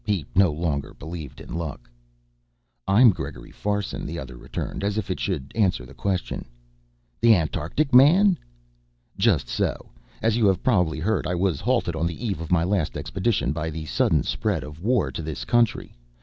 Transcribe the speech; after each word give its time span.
He 0.03 0.25
no 0.33 0.51
longer 0.51 0.95
believed 0.95 1.39
in 1.39 1.53
luck. 1.53 1.87
"I'm 2.87 3.11
Gregory 3.11 3.51
Farson," 3.51 4.07
the 4.07 4.17
other 4.17 4.35
returned 4.35 4.83
as 4.83 4.97
if 4.97 5.05
that 5.09 5.19
should 5.19 5.51
answer 5.53 5.85
the 5.85 5.93
question. 5.93 6.45
"The 7.19 7.35
Antarctic 7.35 7.93
man!" 7.93 8.39
"Just 9.15 9.47
so. 9.47 9.91
As 10.19 10.37
you 10.37 10.47
have 10.47 10.63
probably 10.63 10.97
heard, 10.99 11.27
I 11.27 11.35
was 11.35 11.61
halted 11.61 11.95
on 11.95 12.07
the 12.07 12.25
eve 12.25 12.41
of 12.41 12.51
my 12.51 12.63
last 12.63 12.97
expedition 12.97 13.51
by 13.51 13.69
the 13.69 13.85
sudden 13.85 14.23
spread 14.23 14.63
of 14.63 14.81
war 14.81 15.11
to 15.11 15.21
this 15.21 15.45
country. 15.45 15.93